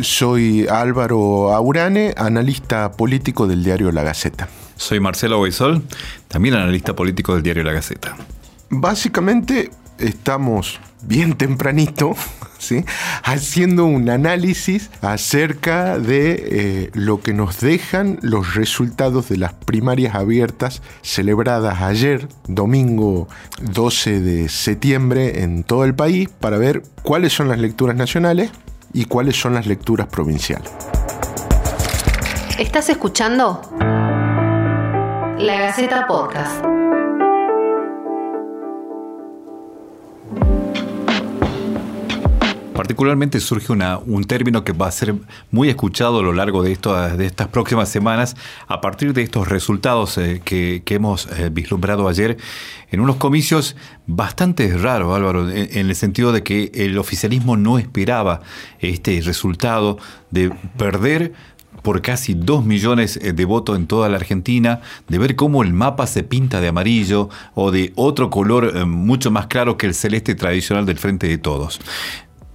[0.00, 4.48] Soy Álvaro Aurane, analista político del diario La Gaceta.
[4.76, 5.82] Soy Marcelo Boisol,
[6.28, 8.16] también analista político del diario La Gaceta.
[8.70, 12.14] Básicamente estamos bien tempranito,
[12.58, 12.84] ¿sí?
[13.24, 20.14] haciendo un análisis acerca de eh, lo que nos dejan los resultados de las primarias
[20.14, 23.28] abiertas celebradas ayer, domingo
[23.62, 28.52] 12 de septiembre, en todo el país, para ver cuáles son las lecturas nacionales
[28.92, 30.70] y cuáles son las lecturas provinciales.
[32.58, 33.60] ¿Estás escuchando?
[35.38, 36.64] La Gaceta Podcast.
[42.78, 45.12] Particularmente surge un término que va a ser
[45.50, 48.36] muy escuchado a lo largo de, estas próximas semanas
[48.68, 52.36] a partir de estos resultados eh, que, hemos eh, vislumbrado ayer
[52.92, 53.74] en unos comicios
[54.06, 58.42] bastante raros, Álvaro, en, el sentido de que el oficialismo no esperaba
[58.78, 59.98] este resultado
[60.30, 61.32] de perder
[61.82, 65.72] por casi dos millones eh, de votos en toda la Argentina, de ver cómo el
[65.72, 70.36] mapa se pinta de amarillo o de otro color mucho más claro que el celeste
[70.36, 71.80] tradicional del Frente de Todos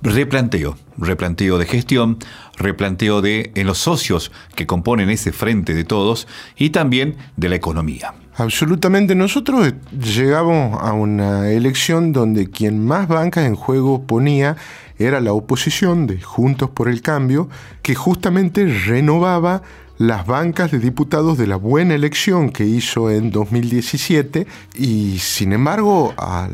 [0.03, 2.17] replanteo, replanteo de gestión,
[2.57, 7.55] replanteo de en los socios que componen ese frente de todos y también de la
[7.55, 8.13] economía.
[8.35, 9.15] Absolutamente.
[9.15, 14.57] Nosotros llegamos a una elección donde quien más bancas en juego ponía
[14.97, 17.49] era la oposición de Juntos por el Cambio,
[17.81, 19.61] que justamente renovaba
[19.97, 26.13] las bancas de diputados de la buena elección que hizo en 2017 y sin embargo
[26.17, 26.49] a,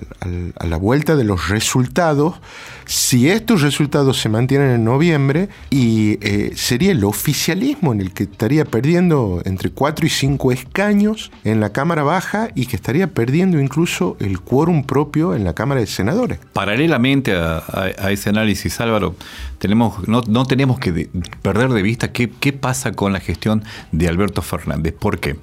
[0.62, 2.42] la vuelta de los resultados,
[2.90, 8.24] si estos resultados se mantienen en noviembre, y eh, sería el oficialismo en el que
[8.24, 13.60] estaría perdiendo entre 4 y 5 escaños en la Cámara Baja y que estaría perdiendo
[13.60, 16.40] incluso el quórum propio en la Cámara de Senadores.
[16.52, 19.16] Paralelamente a, ese análisis, Álvaro,
[19.60, 21.10] tenemos, no, no tenemos que
[21.44, 24.96] perder de vista qué, qué pasa con la gestión de Alberto Fernández.
[25.00, 25.36] ¿Por qué?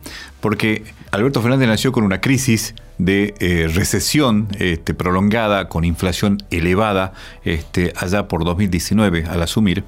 [0.47, 7.15] Porque Alberto Fernández nació con una crisis de eh, recesión este, prolongada, con inflación elevada,
[7.43, 9.83] este, allá por 2019 al asumir.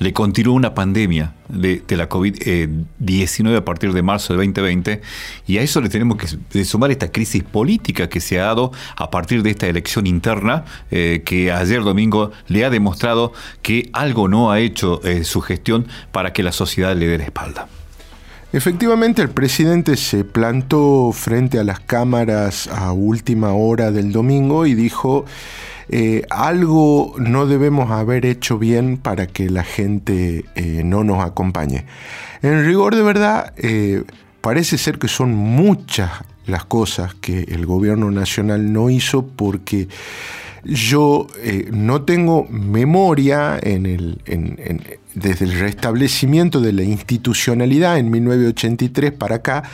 [0.00, 5.02] Le continuó una pandemia de, la COVID-19 a partir de marzo de 2020
[5.46, 9.08] y a eso le tenemos que sumar esta crisis política que se ha dado a
[9.08, 13.32] partir de esta elección interna eh, que ayer domingo le ha demostrado
[13.62, 17.24] que algo no ha hecho eh, su gestión para que la sociedad le dé la
[17.24, 17.68] espalda.
[18.52, 24.74] Efectivamente, el presidente se plantó frente a las cámaras a última hora del domingo y
[24.74, 25.24] dijo,
[25.88, 31.86] eh, algo no debemos haber hecho bien para que la gente eh, no nos acompañe.
[32.42, 34.04] En rigor de verdad, eh,
[34.42, 36.10] parece ser que son muchas
[36.44, 39.88] las cosas que el gobierno nacional no hizo porque
[40.64, 41.26] yo
[41.72, 43.58] no tengo memoria
[45.14, 49.64] desde el restablecimiento de la institucionalidad en 1983 para acá,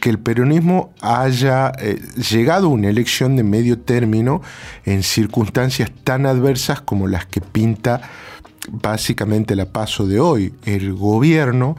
[0.00, 4.42] que el peronismo haya eh, llegado a una elección de medio término
[4.84, 8.02] en circunstancias tan adversas como las que pinta
[8.70, 10.52] básicamente la paso de hoy.
[10.64, 11.76] El gobierno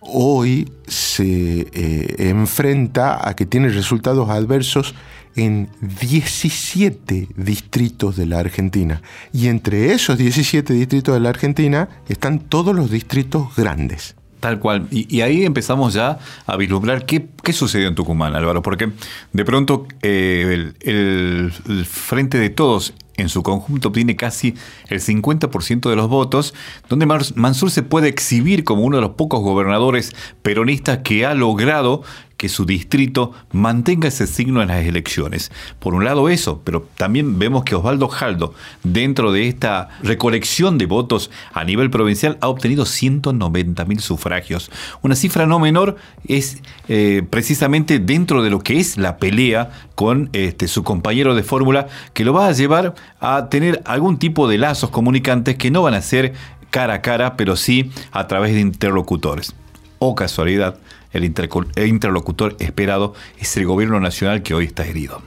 [0.00, 4.94] hoy se eh, enfrenta a que tiene resultados adversos
[5.36, 9.02] en 17 distritos de la Argentina.
[9.32, 14.16] Y entre esos 17 distritos de la Argentina están todos los distritos grandes.
[14.40, 14.86] Tal cual.
[14.90, 18.92] Y, ahí empezamos ya a vislumbrar qué, sucedió en Tucumán, Álvaro, porque
[19.32, 21.52] de pronto eh, el,
[21.84, 24.54] Frente de Todos en su conjunto obtiene casi
[24.88, 26.54] el 50% de los votos,
[26.88, 32.02] donde Mansur se puede exhibir como uno de los pocos gobernadores peronistas que ha logrado
[32.36, 35.50] que su distrito mantenga ese signo en las elecciones.
[35.78, 40.86] Por un lado eso, pero también vemos que Osvaldo Jaldo, dentro de esta recolección de
[40.86, 44.70] votos a nivel provincial, ha obtenido 190 mil sufragios.
[45.02, 45.96] Una cifra no menor
[46.26, 51.42] es eh, precisamente dentro de lo que es la pelea con este, su compañero de
[51.42, 55.82] fórmula, que lo va a llevar a tener algún tipo de lazos comunicantes que no
[55.82, 56.34] van a ser
[56.70, 59.54] cara a cara, pero sí a través de interlocutores.
[59.98, 60.76] O casualidad,
[61.12, 65.22] el, interlocutor esperado es el gobierno nacional que hoy está herido.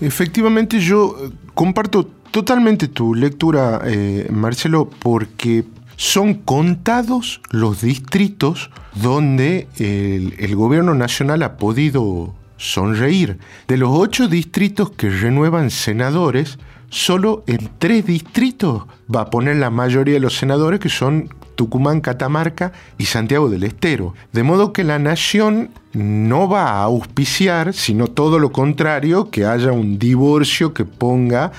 [0.00, 5.64] Efectivamente, yo eh, comparto totalmente tu lectura, eh, Marcelo, porque
[5.96, 13.38] son contados los distritos donde el, gobierno nacional ha podido sonreír.
[13.68, 16.58] De los ocho distritos que renuevan senadores,
[16.94, 22.00] solo en tres distritos va a poner la mayoría de los senadores, que son Tucumán,
[22.00, 24.14] Catamarca y Santiago del Estero.
[24.32, 29.72] De modo que la nación no va a auspiciar, sino todo lo contrario, que haya
[29.72, 31.50] un divorcio que ponga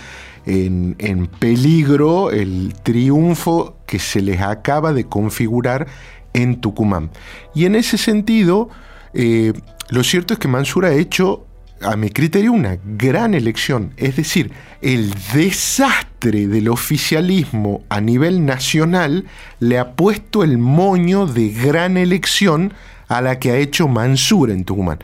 [0.45, 5.87] en, peligro el triunfo que se les acaba de configurar
[6.31, 7.09] en Tucumán.
[7.53, 8.69] Y en ese sentido,
[9.13, 9.51] eh,
[9.89, 11.45] lo cierto es que Mansur ha hecho,
[11.81, 13.91] a mi criterio, una gran elección.
[13.97, 14.51] Es decir,
[14.81, 19.25] el desastre del oficialismo a nivel nacional
[19.59, 22.73] le ha puesto el moño de gran elección
[23.07, 24.99] a la que ha hecho Mansur en Tucumán.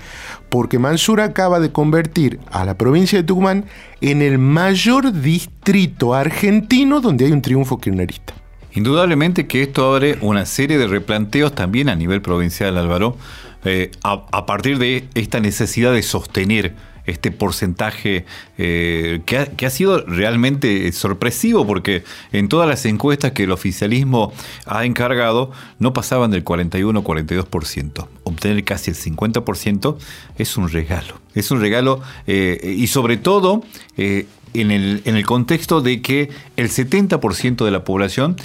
[0.50, 3.66] Porque Mansur acaba de convertir a la provincia de Tucumán
[4.02, 8.34] en el mayor distrito argentino donde hay un triunfo kirchnerista.
[8.74, 13.18] Indudablemente que esto abre una serie de replanteos también a nivel provincial, Álvaro,
[13.66, 16.74] eh, a, partir de esta necesidad de sostener
[17.06, 18.26] este porcentaje
[18.58, 24.34] eh, que, ha, sido realmente sorpresivo porque en todas las encuestas que el oficialismo
[24.66, 28.08] ha encargado no pasaban del 41-42%.
[28.24, 29.98] Obtener casi el 50%
[30.38, 31.20] es un regalo.
[31.34, 33.64] Es un regalo eh, y sobre todo
[33.98, 38.36] eh, en, el, en el contexto de que el 70% de la población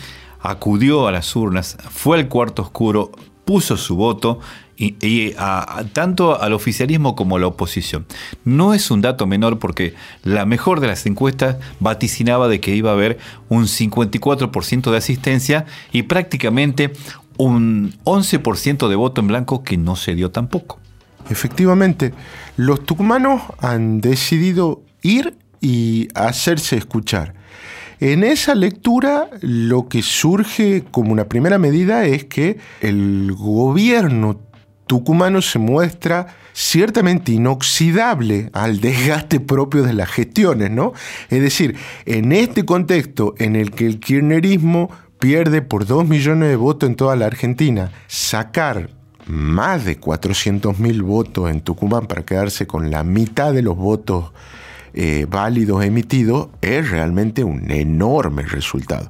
[0.41, 3.11] acudió a las urnas, fue al cuarto oscuro,
[3.47, 4.41] puso su voto
[4.77, 5.33] y,
[5.95, 8.05] tanto al oficialismo como a la oposición.
[8.45, 12.91] No es un dato menor porque la mejor de las encuestas vaticinaba de que iba
[12.91, 16.93] a haber un 54% de asistencia y prácticamente
[17.39, 20.79] un 11% de voto en blanco que no se dio tampoco.
[21.31, 22.13] Efectivamente,
[22.57, 27.35] los tucumanos han decidido ir y hacerse escuchar.
[28.01, 34.41] En esa lectura lo que surge como una primera medida es que el gobierno
[34.87, 40.93] tucumano se muestra ciertamente inoxidable al desgaste propio de las gestiones, ¿no?
[41.31, 46.57] Es decir, en este contexto en el que el kirchnerismo pierde por 2 millones de
[46.57, 48.91] votos en toda la Argentina, sacar
[49.27, 54.33] más de 400.000 votos en Tucumán para quedarse con la mitad de los votos
[54.99, 59.09] eh, válidos emitidos es realmente un enorme resultado.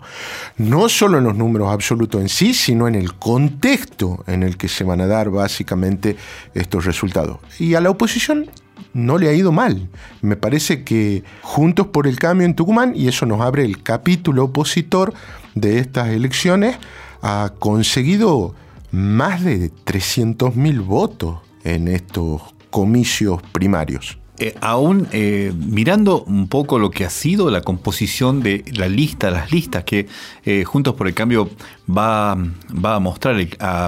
[0.56, 4.66] No solo en los números absolutos en sí, sino en el contexto en el que
[4.66, 6.16] se van a dar básicamente
[6.54, 7.38] estos resultados.
[7.60, 8.50] Y a la oposición
[8.94, 9.88] no le ha ido mal.
[10.22, 14.44] Me parece que Juntos por el Cambio en Tucumán, y eso nos abre el capítulo
[14.44, 15.14] opositor
[15.54, 16.78] de estas elecciones,
[17.22, 18.56] ha conseguido
[18.90, 24.18] más de 300.000 votos en estos comicios primarios.
[24.38, 29.30] Eh, aún eh, mirando un poco lo que ha sido la composición de la lista,
[29.30, 30.08] las listas que
[30.44, 31.48] eh, Juntos por el Cambio
[31.88, 33.36] va, va a mostrar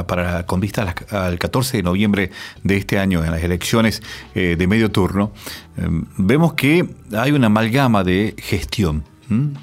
[0.06, 2.30] para, con vista al 14 de noviembre
[2.62, 4.02] de este año en las elecciones
[4.34, 5.32] de medio turno,
[6.16, 9.04] vemos que hay una amalgama de gestión.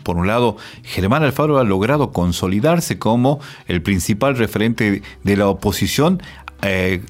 [0.04, 6.22] Por un lado, Germán Alfaro ha logrado consolidarse como el principal referente de la oposición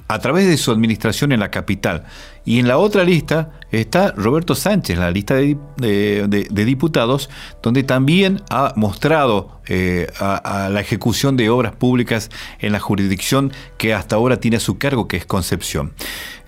[0.08, 2.06] a través de su administración en la capital.
[2.46, 7.30] Y en la otra lista está Roberto Sánchez, la lista de, diputados,
[7.62, 12.30] donde también ha mostrado eh, a, la ejecución de obras públicas
[12.60, 15.94] en la jurisdicción que hasta ahora tiene a su cargo, que es Concepción.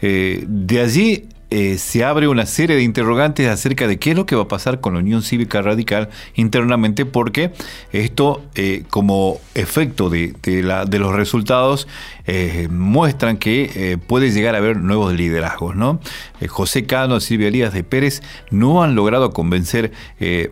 [0.01, 4.25] Eh, de allí eh, se abre una serie de interrogantes acerca de qué es lo
[4.25, 7.51] que va a pasar con la Unión Cívica Radical internamente, porque
[7.91, 8.43] esto,
[8.89, 11.87] como efecto de, de, los resultados,
[12.29, 15.77] eh, muestran que eh, puede llegar a haber nuevos liderazgos.
[15.77, 16.01] ¿no?
[16.41, 18.21] Eh, José Cano Silvia Elías de Pérez
[18.51, 19.93] no han logrado convencer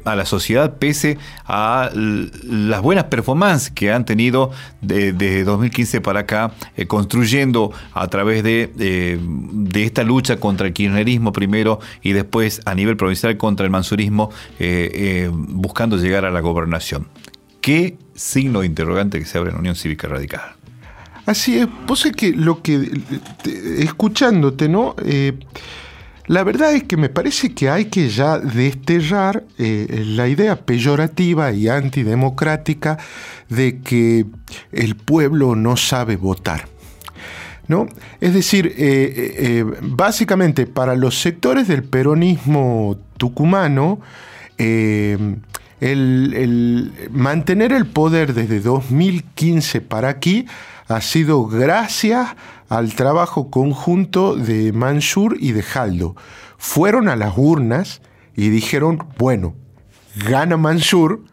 [0.05, 6.53] a la sociedad pese a las buenas performances que han tenido desde 2015 para acá,
[6.87, 12.97] construyendo a través de, de, esta lucha contra el kirchnerismo primero y después a nivel
[12.97, 14.31] provincial contra el mansurismo,
[15.31, 17.07] buscando llegar a la gobernación.
[17.61, 20.55] ¿Qué signo de interrogante que se abre en la Unión Cívica Radical?
[21.25, 23.01] Así es, vos que lo que,
[23.79, 24.95] escuchándote, ¿no?
[25.03, 25.33] Eh,
[26.27, 31.51] la verdad es que me parece que hay que ya desterrar eh, la idea peyorativa
[31.51, 32.97] y antidemocrática
[33.49, 34.25] de que
[34.71, 36.67] el pueblo no sabe votar.
[37.67, 37.87] ¿No?
[38.21, 43.99] Es decir, eh, básicamente para los sectores del peronismo tucumano,
[45.81, 50.45] el, mantener el poder desde 2015 para aquí
[50.87, 52.35] ha sido gracias
[52.69, 56.15] al trabajo conjunto de Mansur y de Jaldo.
[56.57, 58.01] Fueron a las urnas
[58.35, 59.55] y dijeron, bueno,
[60.27, 61.23] gana Mansur,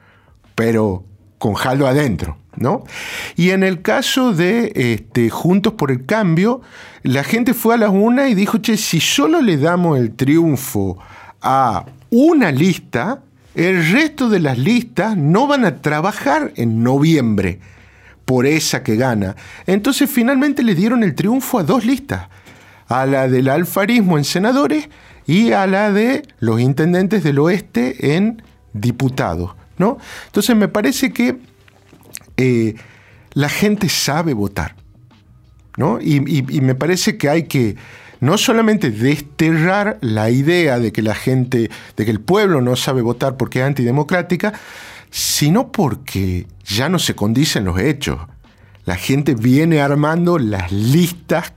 [0.55, 1.05] pero
[1.39, 2.39] con Jaldo adentro.
[2.57, 2.85] ¿No?
[3.35, 6.61] Y en el caso de este, Juntos por el Cambio,
[7.03, 10.99] la gente fue a las urnas y dijo, che, si solo le damos el triunfo
[11.41, 13.23] a una lista,
[13.55, 17.61] el resto de las listas no van a trabajar en noviembre
[18.25, 19.37] por esa que gana.
[19.67, 22.29] Entonces finalmente le dieron el triunfo a dos listas,
[22.89, 24.89] a la del alfarismo en senadores
[25.27, 28.43] y a la de los intendentes del oeste en
[28.73, 29.99] diputados, ¿no?
[30.27, 31.39] Entonces me parece que
[32.37, 32.75] eh,
[33.35, 34.77] la gente sabe votar,
[35.77, 36.01] ¿no?
[36.01, 37.77] Y, y me parece que hay que
[38.21, 43.03] no solamente desterrar la idea de que la gente, de que el pueblo no sabe
[43.03, 44.53] votar porque es antidemocrática,
[45.11, 48.21] sino porque ya no se condicen los hechos.
[48.85, 51.53] La gente viene armando las listas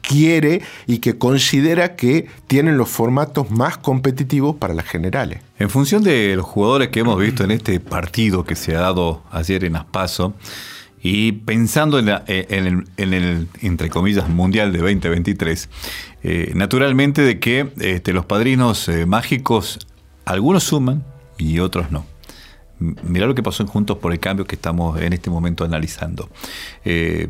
[0.00, 5.40] quiere y que considera que tienen los formatos más competitivos para las generales.
[5.58, 9.22] En función de los jugadores que hemos visto en este partido que se ha dado
[9.30, 10.34] ayer en Aspaso,
[11.00, 12.08] y pensando en,
[12.96, 15.68] el, entre comillas, Mundial de 2023,
[16.22, 19.78] eh, naturalmente de que este, los padrinos eh, mágicos,
[20.24, 21.04] algunos suman
[21.36, 22.04] y otros no.
[22.78, 26.28] Mirá lo que pasó en Juntos por el Cambio que estamos en este momento analizando.
[26.84, 27.28] Eh,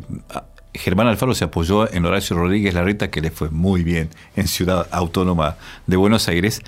[0.73, 4.87] Germán Alfaro se apoyó en Horacio Rodríguez Larreta, que le fue muy bien en Ciudad
[4.91, 5.57] Autónoma
[5.87, 6.61] de Buenos Aires,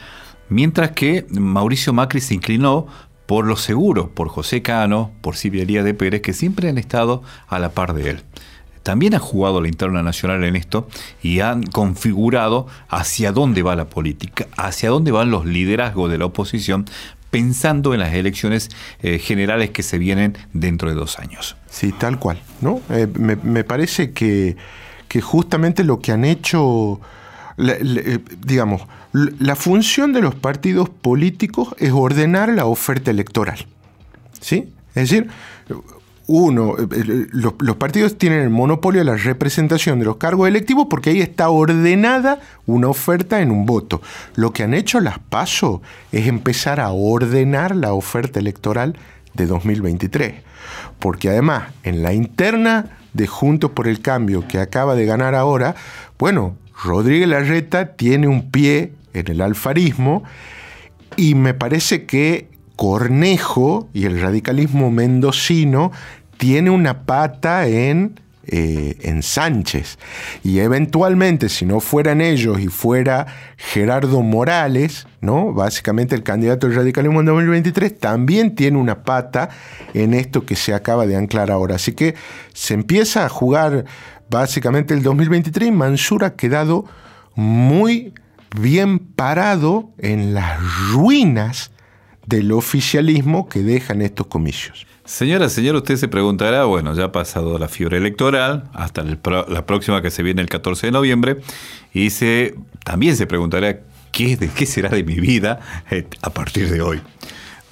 [0.49, 2.87] mientras que Mauricio Macri se inclinó
[3.25, 7.59] por los seguros, por José Cano, por Silvia de Pérez, que siempre han estado a
[7.59, 8.23] la par de él.
[8.83, 10.87] También ha jugado la interna nacional en esto
[11.21, 16.25] y han configurado hacia dónde va la política, hacia dónde van los liderazgos de la
[16.25, 16.85] oposición,
[17.31, 18.69] pensando en las elecciones
[19.01, 21.55] eh, generales que se vienen dentro de dos años.
[21.69, 22.39] Sí, tal cual.
[22.59, 22.81] ¿no?
[22.89, 24.57] Eh, me, parece que,
[25.21, 26.99] justamente lo que han hecho,
[27.57, 28.83] eh, digamos,
[29.13, 33.65] la función de los partidos políticos es ordenar la oferta electoral.
[34.39, 34.73] ¿Sí?
[34.93, 35.29] Es decir,
[36.31, 36.75] uno,
[37.33, 41.19] los, los, partidos tienen el monopolio de la representación de los cargos electivos porque ahí
[41.19, 44.01] está ordenada una oferta en un voto.
[44.35, 45.81] Lo que han hecho las PASO
[46.13, 48.95] es empezar a ordenar la oferta electoral
[49.33, 50.35] de 2023.
[50.99, 55.75] Porque además, en la interna de Juntos por el Cambio que acaba de ganar ahora,
[56.17, 60.23] bueno, Rodríguez Larreta tiene un pie en el alfarismo
[61.17, 65.91] y me parece que Cornejo y el radicalismo mendocino
[66.41, 69.99] tiene una pata en, eh, en Sánchez.
[70.43, 75.53] Y eventualmente, si no fueran ellos y fuera Gerardo Morales, ¿no?
[75.53, 79.49] básicamente el candidato del radicalismo en 2023, también tiene una pata
[79.93, 81.75] en esto que se acaba de anclar ahora.
[81.75, 82.15] Así que
[82.53, 83.85] se empieza a jugar
[84.27, 86.85] básicamente el 2023 y Mansur ha quedado
[87.35, 88.15] muy
[88.59, 90.57] bien parado en las
[90.91, 91.69] ruinas
[92.31, 94.87] del oficialismo que dejan estos comicios.
[95.05, 100.01] Señora, señor, usted se preguntará, bueno, ya ha pasado la fiebre electoral, hasta la próxima
[100.01, 101.41] que se viene el 14 de noviembre,
[101.93, 102.09] y
[102.85, 105.59] también se preguntará, ¿qué, de, ¿qué será de mi vida
[105.91, 107.01] eh, a partir de hoy?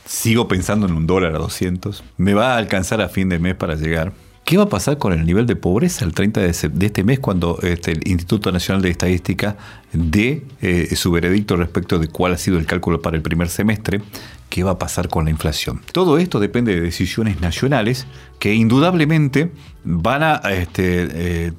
[0.06, 2.04] ¿Sigo pensando en un dólar a 200?
[2.18, 4.12] ¿Me va a alcanzar a fin de mes para llegar?
[4.44, 7.60] ¿Qué va a pasar con el nivel de pobreza el 30 de, este mes cuando
[7.62, 9.56] este, el Instituto Nacional de Estadística
[9.94, 14.02] dé eh, su veredicto respecto de cuál ha sido el cálculo para el primer semestre?
[14.50, 15.82] ¿Qué va a pasar con la inflación?
[15.92, 18.08] Todo esto depende de decisiones nacionales
[18.40, 19.52] que indudablemente
[19.84, 21.54] van a, este, eh,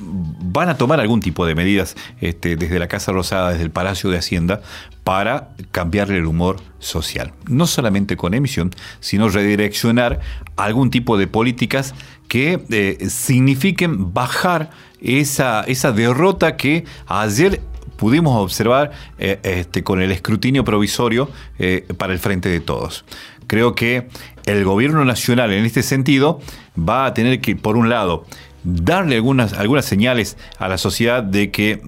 [0.00, 4.08] van a tomar algún tipo de medidas este, desde la Casa Rosada, desde el Palacio
[4.08, 4.62] de Hacienda,
[5.04, 7.32] para cambiarle el humor social.
[7.46, 8.70] No solamente con emisión,
[9.00, 10.20] sino redireccionar
[10.56, 11.94] algún tipo de políticas
[12.28, 14.70] que eh, signifiquen bajar
[15.02, 17.60] esa, esa derrota que ayer
[17.96, 21.28] pudimos observar eh, este, con el escrutinio provisorio
[21.58, 23.04] eh, para el frente de todos.
[23.46, 24.08] Creo que
[24.46, 26.40] el gobierno nacional en este sentido
[26.78, 28.24] va a tener que, por un lado,
[28.64, 31.82] darle algunas, algunas señales a la sociedad de que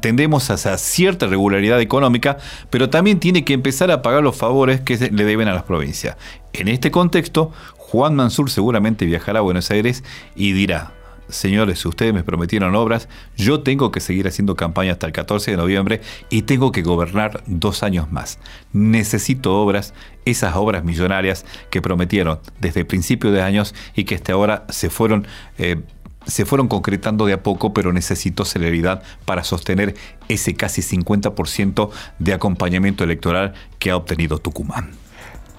[0.00, 2.38] tendemos a cierta regularidad económica,
[2.70, 6.16] pero también tiene que empezar a pagar los favores que le deben a las provincias.
[6.52, 10.04] En este contexto, Juan Mansur seguramente viajará a Buenos Aires
[10.34, 10.92] y dirá,
[11.28, 15.56] señores, ustedes me prometieron obras, yo tengo que seguir haciendo campaña hasta el 14 de
[15.56, 16.00] noviembre
[16.30, 18.38] y tengo que gobernar dos años más.
[18.72, 24.66] Necesito obras, esas obras millonarias que prometieron desde principio de años y que hasta ahora
[24.68, 25.26] se fueron...
[25.58, 25.82] Eh,
[26.26, 29.94] se fueron concretando de a poco, pero necesito celeridad para sostener
[30.28, 34.92] ese casi 50% de acompañamiento electoral que ha obtenido Tucumán.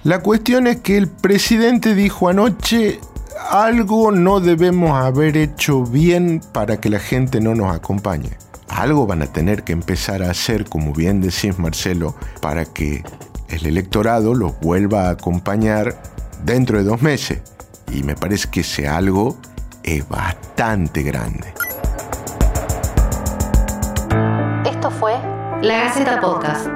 [0.02, 3.00] La cuestión es que el presidente dijo anoche,
[3.50, 8.30] algo no debemos haber hecho bien para que la gente no nos acompañe.
[8.68, 13.04] Algo van a tener que empezar a hacer, como bien decís Marcelo, para que
[13.48, 16.02] el electorado los vuelva a acompañar
[16.44, 17.40] dentro de dos meses.
[17.92, 19.36] Y me parece que ese algo
[19.82, 21.54] es bastante grande.
[24.64, 25.14] Esto fue
[25.62, 26.75] La Gaceta Podcast.